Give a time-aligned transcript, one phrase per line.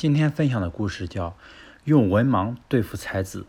[0.00, 1.28] 今天分享的故事叫
[1.84, 3.46] 《用文盲对付才子》。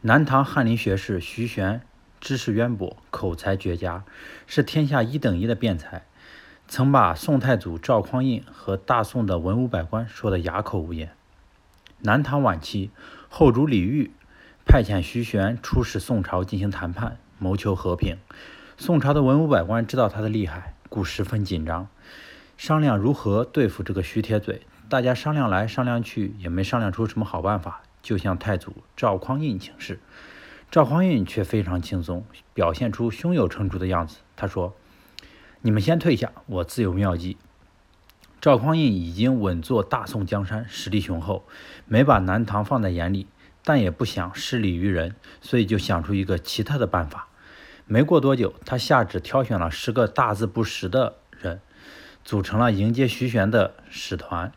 [0.00, 1.82] 南唐翰林学士徐玄
[2.18, 4.04] 知识渊博，口才绝佳，
[4.46, 6.06] 是天下一等一的辩才，
[6.66, 11.10] 曾把宋太祖赵匡胤和大宋的文武百官说得哑口无言。
[11.98, 12.90] 南唐晚期，
[13.28, 14.10] 后主李煜
[14.64, 18.16] 派遣徐玄出使宋朝进行谈判，谋求和平。
[18.78, 21.88] 宋朝的文武百官知道他的厉害，故十分紧张，
[22.58, 24.62] 商量如何对付这个徐铁嘴。
[24.88, 30.00] 大家商量来商量去，也没商量出什么好办法，就向太祖赵匡胤请示。
[30.68, 34.16] 赵匡胤却非常轻松，表现出胸有成竹的样子。
[34.34, 34.74] 他说
[35.62, 37.36] ：“你们先退下，我自有妙计。”
[38.40, 41.44] 赵匡胤已经稳坐大宋江山，实力雄厚，
[41.86, 43.28] 没把南唐放在眼里，
[43.62, 47.28] 但也不想失礼于人，所以就想出一个奇特的办法。
[47.86, 51.18] 没过多久，他下旨挑选了十个大字不识的，
[52.28, 54.52] 组成了迎接徐玄的使团。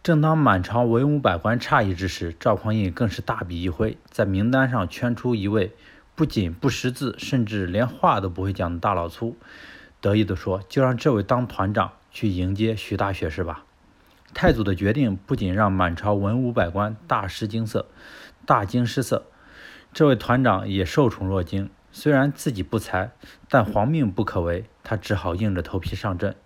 [0.00, 5.74] 正当满朝文武百官诧异之时，赵匡胤更是大笔一挥，在名单上圈出一位
[6.14, 9.36] 不仅不识字，甚至连话都不会讲的大老粗，
[10.00, 13.64] 得意地说：“就让这位当团长去迎接徐大学士吧。”
[14.32, 17.86] 太祖的决定不仅让满朝文武百官大失惊色、
[18.46, 19.24] 大惊失色，
[19.92, 21.68] 这位团长也受宠若惊。
[21.90, 23.10] 虽然自己不才，
[23.48, 26.36] 但皇命不可违，他只好硬着头皮上阵。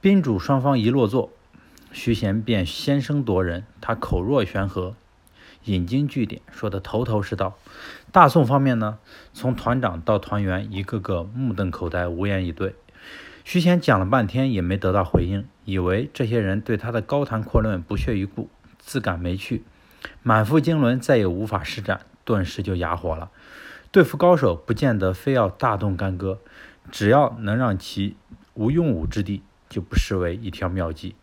[0.00, 1.32] 宾主双方一落座。
[1.90, 4.94] 徐贤便先声夺人，他口若悬河，
[5.64, 7.58] 引经据典，说得头头是道。
[8.12, 8.98] 大宋方面呢，
[9.32, 12.76] 从团长到团员，一个个目瞪口呆，无言以对。
[13.42, 19.64] 徐贤讲了半天也没得到回应，以为这些人对他的高谈阔论不屑一顾，自感没趣，
[20.22, 23.32] 满腹经纶再也无法施展，顿时就哑火了。
[23.90, 26.38] 对付高手，不见得非要大动干戈，
[26.92, 28.14] 只要能让其
[28.54, 31.14] 无用武之地，就不失为一条妙计。